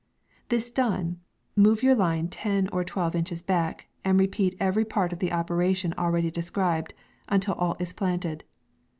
This 0.49 0.71
done, 0.71 1.19
move 1.55 1.83
your 1.83 1.93
line 1.93 2.27
ten 2.27 2.67
or 2.69 2.83
twelve 2.83 3.13
inches 3.13 3.43
back, 3.43 3.85
and 4.03 4.19
re 4.19 4.25
peat 4.25 4.57
every 4.59 4.83
part 4.83 5.13
of 5.13 5.19
the 5.19 5.31
operation 5.31 5.93
already 5.95 6.31
de 6.31 6.41
scribed, 6.41 6.95
until 7.29 7.53
all 7.53 7.77
is 7.79 7.93
planted. 7.93 8.43